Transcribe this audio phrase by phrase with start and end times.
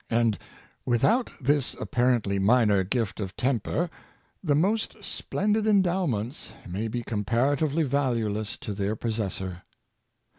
[0.09, 0.39] And
[0.83, 3.87] without this apparently minor gift of temper,
[4.43, 9.61] the most splendid endowments may be comparatively valueless to their possessor.